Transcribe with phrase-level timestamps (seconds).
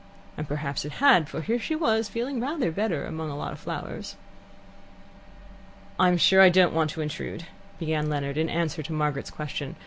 [0.35, 3.59] And perhaps it had, for here she was, feeling rather better among a lot of
[3.59, 4.15] flowers.
[5.99, 7.45] "I'm sure I don't want to intrude,"
[7.77, 9.75] began Leonard, in answer to Margaret's question.